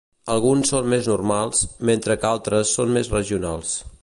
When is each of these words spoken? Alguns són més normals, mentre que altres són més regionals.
Alguns 0.35 0.71
són 0.73 0.89
més 0.93 1.09
normals, 1.11 1.61
mentre 1.91 2.19
que 2.23 2.31
altres 2.33 2.75
són 2.79 2.97
més 2.97 3.13
regionals. 3.19 3.81